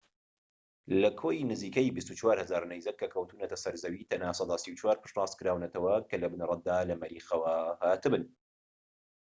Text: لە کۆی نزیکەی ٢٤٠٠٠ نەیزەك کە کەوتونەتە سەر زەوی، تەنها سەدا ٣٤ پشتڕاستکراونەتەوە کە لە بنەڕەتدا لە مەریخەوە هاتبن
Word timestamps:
لە 1.01 1.09
کۆی 1.19 1.47
نزیکەی 1.51 1.93
٢٤٠٠٠ 1.95 2.61
نەیزەك 2.71 2.95
کە 3.01 3.07
کەوتونەتە 3.13 3.57
سەر 3.63 3.75
زەوی، 3.83 4.07
تەنها 4.09 4.31
سەدا 4.39 4.55
٣٤ 4.63 4.97
پشتڕاستکراونەتەوە 5.03 5.93
کە 6.09 6.15
لە 6.21 6.27
بنەڕەتدا 6.33 6.77
لە 6.89 6.95
مەریخەوە 7.01 7.53
هاتبن 7.83 8.23